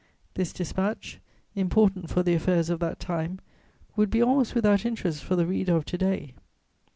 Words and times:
This 0.33 0.51
dispatch, 0.51 1.19
important 1.53 2.09
for 2.09 2.23
the 2.23 2.33
affairs 2.33 2.71
of 2.71 2.79
that 2.79 2.99
time, 2.99 3.39
would 3.95 4.09
be 4.09 4.19
almost 4.23 4.55
without 4.55 4.83
interest 4.83 5.23
for 5.23 5.35
the 5.35 5.45
reader 5.45 5.75
of 5.75 5.85
to 5.85 5.97
day. 5.99 6.33